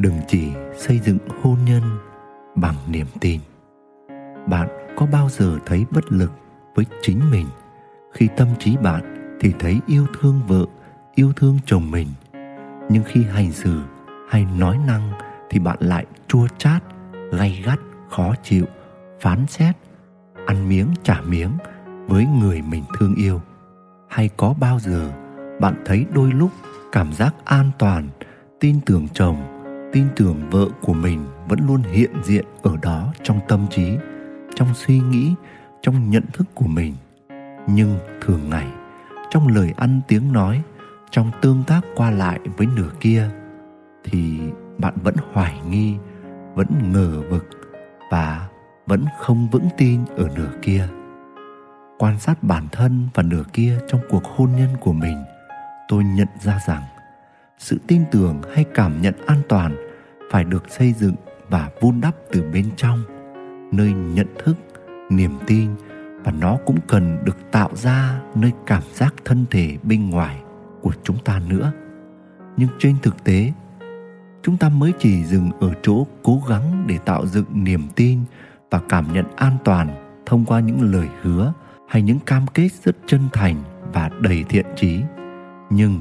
đừng 0.00 0.20
chỉ 0.28 0.48
xây 0.76 0.98
dựng 0.98 1.18
hôn 1.42 1.58
nhân 1.64 1.82
bằng 2.54 2.74
niềm 2.88 3.06
tin. 3.20 3.40
Bạn 4.46 4.68
có 4.96 5.06
bao 5.06 5.28
giờ 5.28 5.58
thấy 5.66 5.84
bất 5.90 6.12
lực 6.12 6.32
với 6.74 6.84
chính 7.02 7.30
mình? 7.30 7.46
Khi 8.12 8.28
tâm 8.36 8.48
trí 8.58 8.76
bạn 8.76 9.36
thì 9.40 9.52
thấy 9.58 9.80
yêu 9.86 10.06
thương 10.20 10.40
vợ, 10.46 10.64
yêu 11.14 11.32
thương 11.36 11.58
chồng 11.66 11.90
mình. 11.90 12.08
Nhưng 12.88 13.02
khi 13.06 13.24
hành 13.24 13.52
xử 13.52 13.80
hay 14.28 14.46
nói 14.58 14.78
năng 14.86 15.12
thì 15.50 15.58
bạn 15.58 15.76
lại 15.80 16.06
chua 16.28 16.46
chát, 16.58 16.82
gay 17.32 17.62
gắt, 17.66 17.78
khó 18.10 18.34
chịu, 18.42 18.64
phán 19.20 19.46
xét, 19.46 19.76
ăn 20.46 20.68
miếng 20.68 20.88
trả 21.02 21.20
miếng 21.20 21.50
với 22.06 22.26
người 22.26 22.62
mình 22.62 22.84
thương 22.98 23.14
yêu. 23.14 23.40
Hay 24.08 24.30
có 24.36 24.54
bao 24.60 24.78
giờ 24.78 25.12
bạn 25.60 25.74
thấy 25.84 26.06
đôi 26.12 26.32
lúc 26.32 26.50
cảm 26.92 27.12
giác 27.12 27.34
an 27.44 27.70
toàn, 27.78 28.08
tin 28.60 28.80
tưởng 28.86 29.08
chồng 29.14 29.57
tin 29.92 30.08
tưởng 30.16 30.50
vợ 30.50 30.66
của 30.82 30.92
mình 30.92 31.26
vẫn 31.48 31.58
luôn 31.66 31.82
hiện 31.82 32.10
diện 32.24 32.44
ở 32.62 32.76
đó 32.82 33.12
trong 33.22 33.40
tâm 33.48 33.66
trí, 33.70 33.96
trong 34.54 34.74
suy 34.74 35.00
nghĩ, 35.00 35.34
trong 35.82 36.10
nhận 36.10 36.24
thức 36.32 36.46
của 36.54 36.66
mình. 36.66 36.94
Nhưng 37.66 37.98
thường 38.20 38.50
ngày, 38.50 38.66
trong 39.30 39.48
lời 39.48 39.74
ăn 39.76 40.00
tiếng 40.08 40.32
nói, 40.32 40.62
trong 41.10 41.30
tương 41.42 41.64
tác 41.66 41.80
qua 41.96 42.10
lại 42.10 42.40
với 42.56 42.66
nửa 42.76 42.90
kia, 43.00 43.30
thì 44.04 44.38
bạn 44.78 44.94
vẫn 45.02 45.14
hoài 45.32 45.60
nghi, 45.68 45.96
vẫn 46.54 46.66
ngờ 46.92 47.22
vực 47.30 47.48
và 48.10 48.48
vẫn 48.86 49.04
không 49.18 49.48
vững 49.48 49.68
tin 49.78 50.04
ở 50.16 50.28
nửa 50.36 50.50
kia. 50.62 50.88
Quan 51.98 52.18
sát 52.18 52.42
bản 52.42 52.66
thân 52.72 53.08
và 53.14 53.22
nửa 53.22 53.42
kia 53.52 53.78
trong 53.88 54.00
cuộc 54.10 54.24
hôn 54.24 54.50
nhân 54.56 54.68
của 54.80 54.92
mình, 54.92 55.24
tôi 55.88 56.04
nhận 56.04 56.28
ra 56.40 56.58
rằng 56.66 56.82
sự 57.58 57.78
tin 57.86 58.04
tưởng 58.12 58.42
hay 58.54 58.64
cảm 58.74 59.02
nhận 59.02 59.14
an 59.26 59.42
toàn 59.48 59.76
phải 60.30 60.44
được 60.44 60.64
xây 60.68 60.92
dựng 60.92 61.14
và 61.48 61.70
vun 61.80 62.00
đắp 62.00 62.14
từ 62.32 62.42
bên 62.52 62.70
trong. 62.76 63.02
Nơi 63.72 63.92
nhận 63.92 64.26
thức, 64.44 64.56
niềm 65.10 65.38
tin 65.46 65.70
và 66.24 66.32
nó 66.32 66.58
cũng 66.66 66.78
cần 66.86 67.18
được 67.24 67.36
tạo 67.50 67.70
ra 67.74 68.20
nơi 68.34 68.52
cảm 68.66 68.82
giác 68.92 69.14
thân 69.24 69.44
thể 69.50 69.76
bên 69.82 70.10
ngoài 70.10 70.40
của 70.82 70.92
chúng 71.02 71.16
ta 71.24 71.40
nữa. 71.48 71.72
Nhưng 72.56 72.68
trên 72.78 72.96
thực 73.02 73.24
tế, 73.24 73.52
chúng 74.42 74.56
ta 74.56 74.68
mới 74.68 74.92
chỉ 74.98 75.24
dừng 75.24 75.50
ở 75.60 75.72
chỗ 75.82 76.06
cố 76.22 76.42
gắng 76.48 76.84
để 76.86 76.98
tạo 76.98 77.26
dựng 77.26 77.64
niềm 77.64 77.82
tin 77.96 78.20
và 78.70 78.80
cảm 78.88 79.12
nhận 79.12 79.24
an 79.36 79.56
toàn 79.64 79.88
thông 80.26 80.44
qua 80.44 80.60
những 80.60 80.92
lời 80.92 81.08
hứa 81.22 81.52
hay 81.88 82.02
những 82.02 82.18
cam 82.18 82.46
kết 82.46 82.68
rất 82.84 82.96
chân 83.06 83.20
thành 83.32 83.62
và 83.92 84.10
đầy 84.20 84.44
thiện 84.48 84.66
trí. 84.76 85.00
Nhưng 85.70 86.00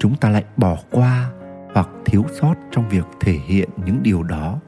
chúng 0.00 0.16
ta 0.16 0.30
lại 0.30 0.44
bỏ 0.56 0.76
qua 0.90 1.30
hoặc 1.74 1.88
thiếu 2.04 2.24
sót 2.40 2.54
trong 2.70 2.88
việc 2.88 3.04
thể 3.20 3.32
hiện 3.32 3.68
những 3.84 4.02
điều 4.02 4.22
đó 4.22 4.58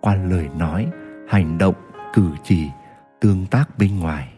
qua 0.00 0.14
lời 0.14 0.48
nói, 0.58 0.86
hành 1.28 1.58
động, 1.58 1.74
cử 2.14 2.30
chỉ, 2.44 2.70
tương 3.20 3.46
tác 3.46 3.78
bên 3.78 3.98
ngoài. 3.98 4.32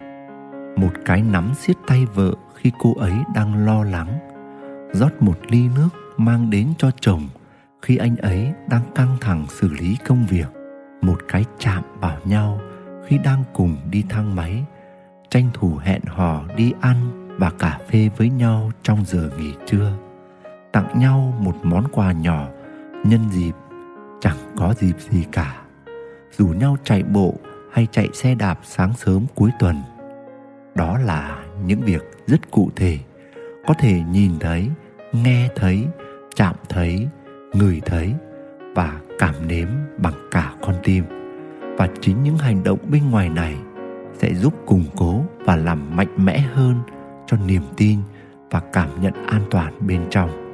Một 0.76 0.90
cái 1.04 1.22
nắm 1.22 1.52
siết 1.54 1.76
tay 1.86 2.06
vợ 2.14 2.32
khi 2.54 2.72
cô 2.78 2.94
ấy 2.94 3.12
đang 3.34 3.66
lo 3.66 3.84
lắng, 3.84 4.18
rót 4.92 5.22
một 5.22 5.38
ly 5.48 5.68
nước 5.76 5.88
mang 6.16 6.50
đến 6.50 6.68
cho 6.78 6.90
chồng 7.00 7.28
khi 7.82 7.96
anh 7.96 8.16
ấy 8.16 8.52
đang 8.68 8.82
căng 8.94 9.16
thẳng 9.20 9.46
xử 9.48 9.68
lý 9.72 9.96
công 10.06 10.26
việc. 10.26 10.48
Một 11.02 11.18
cái 11.28 11.44
chạm 11.58 11.82
vào 12.00 12.18
nhau 12.24 12.60
khi 13.06 13.18
đang 13.24 13.44
cùng 13.52 13.76
đi 13.90 14.04
thang 14.08 14.36
máy, 14.36 14.64
tranh 15.30 15.50
thủ 15.54 15.76
hẹn 15.82 16.02
hò 16.06 16.44
đi 16.56 16.72
ăn 16.80 16.96
và 17.38 17.50
cà 17.58 17.78
phê 17.90 18.10
với 18.16 18.30
nhau 18.30 18.70
trong 18.82 19.04
giờ 19.04 19.30
nghỉ 19.38 19.52
trưa 19.66 20.07
tặng 20.72 20.98
nhau 20.98 21.34
một 21.40 21.54
món 21.62 21.84
quà 21.92 22.12
nhỏ, 22.12 22.48
nhân 23.04 23.20
dịp, 23.30 23.52
chẳng 24.20 24.36
có 24.56 24.74
dịp 24.78 25.00
gì 25.10 25.24
cả. 25.32 25.56
Rủ 26.30 26.46
nhau 26.46 26.76
chạy 26.84 27.02
bộ 27.02 27.34
hay 27.72 27.86
chạy 27.90 28.08
xe 28.12 28.34
đạp 28.34 28.58
sáng 28.62 28.92
sớm 28.96 29.26
cuối 29.34 29.50
tuần. 29.58 29.76
Đó 30.74 30.98
là 30.98 31.38
những 31.64 31.80
việc 31.80 32.02
rất 32.26 32.50
cụ 32.50 32.70
thể, 32.76 32.98
có 33.66 33.74
thể 33.78 34.00
nhìn 34.10 34.32
thấy, 34.40 34.70
nghe 35.12 35.48
thấy, 35.56 35.86
chạm 36.34 36.54
thấy, 36.68 37.08
ngửi 37.52 37.80
thấy 37.86 38.14
và 38.74 39.00
cảm 39.18 39.34
nếm 39.48 39.68
bằng 39.98 40.28
cả 40.30 40.52
con 40.62 40.74
tim. 40.82 41.04
Và 41.78 41.88
chính 42.00 42.22
những 42.22 42.36
hành 42.38 42.64
động 42.64 42.78
bên 42.90 43.10
ngoài 43.10 43.28
này 43.28 43.56
sẽ 44.14 44.34
giúp 44.34 44.54
củng 44.66 44.84
cố 44.96 45.24
và 45.38 45.56
làm 45.56 45.96
mạnh 45.96 46.24
mẽ 46.24 46.38
hơn 46.38 46.80
cho 47.26 47.36
niềm 47.46 47.62
tin 47.76 47.98
và 48.50 48.60
cảm 48.72 48.88
nhận 49.00 49.12
an 49.26 49.42
toàn 49.50 49.72
bên 49.86 50.06
trong 50.10 50.47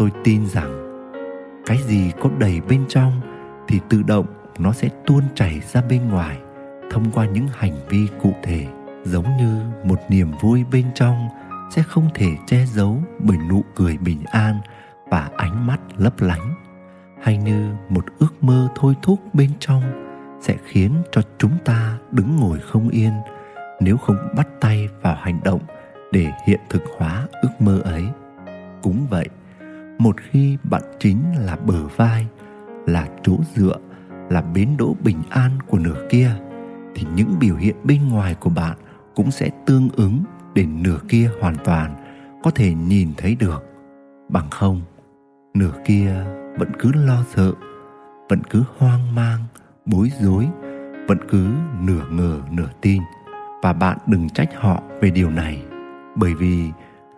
tôi 0.00 0.10
tin 0.24 0.46
rằng 0.46 0.70
cái 1.66 1.78
gì 1.86 2.12
có 2.20 2.30
đầy 2.38 2.60
bên 2.68 2.84
trong 2.88 3.20
thì 3.68 3.80
tự 3.88 4.02
động 4.02 4.26
nó 4.58 4.72
sẽ 4.72 4.88
tuôn 5.06 5.22
chảy 5.34 5.60
ra 5.72 5.82
bên 5.88 6.08
ngoài 6.08 6.38
thông 6.90 7.10
qua 7.10 7.26
những 7.26 7.46
hành 7.52 7.74
vi 7.88 8.06
cụ 8.22 8.32
thể, 8.42 8.66
giống 9.04 9.36
như 9.36 9.62
một 9.84 9.98
niềm 10.08 10.32
vui 10.40 10.64
bên 10.72 10.84
trong 10.94 11.28
sẽ 11.70 11.82
không 11.82 12.08
thể 12.14 12.28
che 12.46 12.66
giấu 12.66 13.02
bởi 13.18 13.36
nụ 13.48 13.64
cười 13.74 13.96
bình 13.96 14.24
an 14.30 14.60
và 15.10 15.30
ánh 15.36 15.66
mắt 15.66 15.80
lấp 15.96 16.20
lánh, 16.20 16.54
hay 17.22 17.36
như 17.36 17.74
một 17.88 18.04
ước 18.18 18.44
mơ 18.44 18.68
thôi 18.74 18.94
thúc 19.02 19.18
bên 19.32 19.50
trong 19.58 19.82
sẽ 20.40 20.56
khiến 20.64 20.92
cho 21.12 21.22
chúng 21.38 21.58
ta 21.64 21.98
đứng 22.10 22.36
ngồi 22.36 22.58
không 22.58 22.88
yên 22.88 23.12
nếu 23.80 23.96
không 23.96 24.16
bắt 24.36 24.48
tay 24.60 24.88
vào 25.02 25.16
hành 25.20 25.40
động 25.44 25.60
để 26.12 26.26
hiện 26.46 26.60
thực 26.68 26.82
hóa 26.98 27.26
ước 27.42 27.60
mơ 27.60 27.80
ấy. 27.84 28.04
Cũng 28.82 29.06
vậy 29.10 29.28
một 30.00 30.16
khi 30.30 30.56
bạn 30.70 30.82
chính 30.98 31.22
là 31.38 31.56
bờ 31.56 31.86
vai, 31.96 32.26
là 32.86 33.08
chỗ 33.22 33.36
dựa, 33.54 33.76
là 34.30 34.42
bến 34.42 34.68
đỗ 34.78 34.96
bình 35.04 35.22
an 35.30 35.50
của 35.66 35.78
nửa 35.78 36.06
kia, 36.10 36.30
thì 36.94 37.06
những 37.14 37.34
biểu 37.40 37.56
hiện 37.56 37.76
bên 37.84 38.08
ngoài 38.08 38.34
của 38.34 38.50
bạn 38.50 38.76
cũng 39.14 39.30
sẽ 39.30 39.50
tương 39.66 39.88
ứng 39.96 40.24
để 40.54 40.66
nửa 40.66 40.98
kia 41.08 41.30
hoàn 41.40 41.56
toàn 41.64 41.94
có 42.42 42.50
thể 42.50 42.74
nhìn 42.74 43.08
thấy 43.16 43.34
được. 43.34 43.64
Bằng 44.28 44.50
không, 44.50 44.80
nửa 45.54 45.72
kia 45.84 46.24
vẫn 46.58 46.68
cứ 46.78 46.92
lo 46.92 47.24
sợ, 47.34 47.52
vẫn 48.28 48.40
cứ 48.50 48.64
hoang 48.78 49.14
mang, 49.14 49.40
bối 49.86 50.12
rối, 50.20 50.48
vẫn 51.08 51.18
cứ 51.28 51.46
nửa 51.80 52.06
ngờ, 52.10 52.40
nửa 52.50 52.68
tin. 52.80 53.02
Và 53.62 53.72
bạn 53.72 53.98
đừng 54.06 54.28
trách 54.28 54.48
họ 54.56 54.82
về 55.00 55.10
điều 55.10 55.30
này, 55.30 55.62
bởi 56.16 56.34
vì 56.34 56.70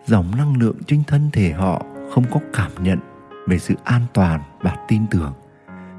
dòng 0.06 0.26
năng 0.36 0.56
lượng 0.56 0.76
trên 0.86 1.02
thân 1.06 1.30
thể 1.32 1.52
họ 1.52 1.82
không 2.14 2.24
có 2.30 2.40
cảm 2.52 2.70
nhận 2.80 2.98
về 3.48 3.58
sự 3.58 3.74
an 3.84 4.02
toàn 4.14 4.40
và 4.60 4.76
tin 4.88 5.06
tưởng, 5.10 5.32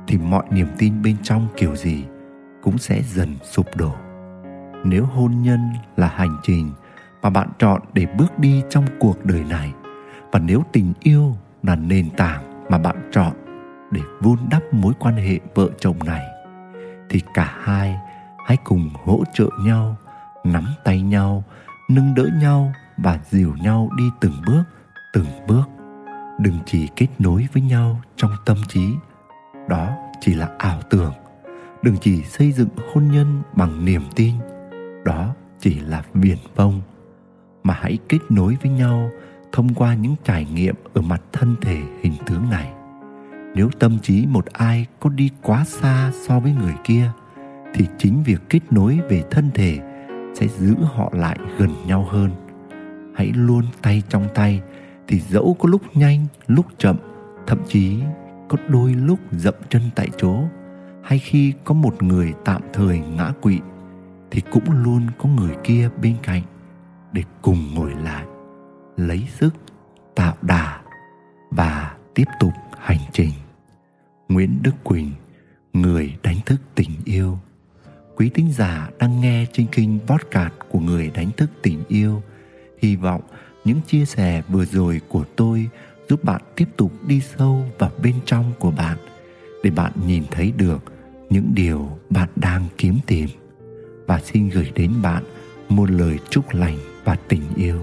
thì 0.08 0.18
mọi 0.18 0.44
niềm 0.50 0.68
tin 0.78 1.02
bên 1.02 1.18
trong 1.24 1.48
kiểu 1.58 1.76
gì 1.76 2.06
cũng 2.64 2.78
sẽ 2.78 3.02
dần 3.02 3.36
sụp 3.44 3.66
đổ. 3.76 3.96
Nếu 4.84 5.06
hôn 5.06 5.42
nhân 5.42 5.60
là 5.98 6.08
hành 6.08 6.38
trình 6.44 6.72
mà 7.22 7.30
bạn 7.30 7.50
chọn 7.60 7.82
để 7.94 8.06
bước 8.06 8.40
đi 8.40 8.64
trong 8.70 8.86
cuộc 9.00 9.26
đời 9.26 9.44
này, 9.44 9.74
và 10.32 10.40
nếu 10.40 10.64
tình 10.72 10.94
yêu 11.00 11.36
là 11.64 11.76
nền 11.76 12.10
tảng 12.10 12.66
mà 12.70 12.78
bạn 12.78 13.10
chọn 13.12 13.34
để 13.92 14.02
vun 14.22 14.38
đắp 14.50 14.62
mối 14.72 14.94
quan 15.00 15.16
hệ 15.16 15.40
vợ 15.56 15.70
chồng 15.80 15.98
này, 16.06 16.24
thì 17.10 17.22
cả 17.34 17.56
hai 17.62 18.00
hãy 18.46 18.58
cùng 18.64 18.90
hỗ 19.06 19.24
trợ 19.34 19.50
nhau, 19.60 19.96
nắm 20.44 20.66
tay 20.84 21.02
nhau, 21.02 21.44
nâng 21.90 22.16
đỡ 22.16 22.30
nhau 22.42 22.74
và 22.98 23.20
dìu 23.30 23.56
nhau 23.62 23.90
đi 23.98 24.04
từng 24.22 24.34
bước 24.48 24.64
từng 25.14 25.26
bước 25.48 25.64
đừng 26.40 26.60
chỉ 26.66 26.88
kết 26.96 27.08
nối 27.20 27.48
với 27.54 27.64
nhau 27.64 28.02
trong 28.16 28.32
tâm 28.46 28.58
trí. 28.68 28.86
Đó 29.70 29.90
chỉ 30.22 30.34
là 30.34 30.50
ảo 30.58 30.82
tưởng. 30.90 31.14
Đừng 31.84 31.96
chỉ 32.02 32.24
xây 32.24 32.52
dựng 32.52 32.70
hôn 32.94 33.08
nhân 33.12 33.42
bằng 33.56 33.86
niềm 33.86 34.02
tin. 34.16 34.34
Đó 35.06 35.36
chỉ 35.60 35.80
là 35.80 36.04
viển 36.14 36.38
vông. 36.56 36.82
Mà 37.64 37.74
hãy 37.74 37.98
kết 38.10 38.20
nối 38.30 38.58
với 38.62 38.72
nhau 38.72 39.10
thông 39.52 39.74
qua 39.74 39.94
những 39.94 40.16
trải 40.24 40.48
nghiệm 40.54 40.76
ở 40.94 41.02
mặt 41.02 41.22
thân 41.32 41.56
thể 41.62 41.82
hình 42.02 42.14
tướng 42.26 42.50
này. 42.50 42.74
Nếu 43.56 43.70
tâm 43.80 44.00
trí 44.00 44.26
một 44.26 44.46
ai 44.46 44.86
có 45.00 45.10
đi 45.10 45.30
quá 45.42 45.66
xa 45.66 46.12
so 46.28 46.40
với 46.40 46.52
người 46.52 46.76
kia, 46.84 47.12
thì 47.74 47.86
chính 47.98 48.24
việc 48.24 48.42
kết 48.50 48.60
nối 48.72 49.00
về 49.10 49.24
thân 49.32 49.50
thể 49.54 49.80
sẽ 50.34 50.48
giữ 50.48 50.76
họ 50.96 51.12
lại 51.14 51.38
gần 51.58 51.70
nhau 51.88 52.08
hơn. 52.12 52.32
Hãy 53.16 53.32
luôn 53.36 53.64
tay 53.82 54.04
trong 54.10 54.28
tay 54.36 54.62
thì 55.08 55.20
dẫu 55.20 55.56
có 55.60 55.70
lúc 55.70 55.82
nhanh, 55.94 56.26
lúc 56.48 56.66
chậm, 56.78 56.98
thậm 57.48 57.60
chí 57.68 58.00
có 58.50 58.58
đôi 58.68 58.94
lúc 58.94 59.20
dậm 59.32 59.54
chân 59.70 59.82
tại 59.96 60.10
chỗ, 60.18 60.44
hay 61.04 61.20
khi 61.20 61.54
có 61.64 61.74
một 61.74 62.04
người 62.04 62.34
tạm 62.46 62.62
thời 62.74 63.00
ngã 63.00 63.32
quỵ, 63.42 63.60
thì 64.32 64.42
cũng 64.52 64.72
luôn 64.84 65.02
có 65.18 65.30
người 65.30 65.56
kia 65.64 65.90
bên 66.02 66.16
cạnh 66.24 66.42
để 67.12 67.24
cùng 67.42 67.74
ngồi 67.74 67.92
lại, 68.04 68.26
lấy 68.98 69.28
sức 69.40 69.54
tạo 70.16 70.36
đà 70.42 70.82
và 71.52 71.96
tiếp 72.14 72.28
tục 72.40 72.54
hành 72.78 73.02
trình. 73.12 73.32
Nguyễn 74.30 74.60
đức 74.62 74.84
quỳnh, 74.84 75.12
người 75.74 76.16
đánh 76.24 76.38
thức 76.46 76.62
tình 76.76 76.92
yêu. 77.06 77.38
Quý 78.16 78.30
tín 78.34 78.52
giả 78.52 78.90
đang 79.00 79.22
nghe 79.22 79.46
trên 79.54 79.68
kênh 79.68 80.00
podcast 80.00 80.54
của 80.70 80.80
người 80.80 81.12
đánh 81.16 81.32
thức 81.38 81.50
tình 81.62 81.84
yêu, 81.88 82.22
hy 82.82 82.96
vọng 82.96 83.22
những 83.66 83.82
chia 83.88 84.06
sẻ 84.06 84.42
vừa 84.50 84.66
rồi 84.66 85.02
của 85.08 85.26
tôi 85.36 85.70
giúp 86.10 86.24
bạn 86.24 86.42
tiếp 86.56 86.68
tục 86.78 86.92
đi 87.08 87.22
sâu 87.38 87.66
vào 87.80 87.92
bên 88.04 88.16
trong 88.26 88.52
của 88.60 88.72
bạn, 88.72 88.98
để 89.64 89.70
bạn 89.70 89.92
nhìn 90.08 90.24
thấy 90.32 90.54
được 90.58 90.84
những 91.30 91.52
điều 91.54 91.98
bạn 92.10 92.30
đang 92.36 92.66
kiếm 92.78 93.00
tìm. 93.08 93.30
Và 94.08 94.20
xin 94.20 94.50
gửi 94.50 94.72
đến 94.76 94.92
bạn 95.02 95.24
một 95.70 95.92
lời 95.92 96.20
chúc 96.30 96.54
lành 96.54 96.78
và 97.04 97.16
tình 97.28 97.44
yêu. 97.56 97.80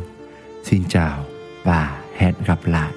Xin 0.65 0.83
chào 0.89 1.25
và 1.65 2.03
hẹn 2.17 2.35
gặp 2.47 2.59
lại. 2.65 2.93